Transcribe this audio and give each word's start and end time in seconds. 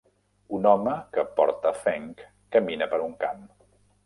Un 0.59 0.63
home, 0.69 0.95
que 1.17 1.25
porta 1.41 1.75
fenc, 1.83 2.25
camina 2.57 2.89
per 2.97 3.03
un 3.05 3.15
camp 3.23 3.47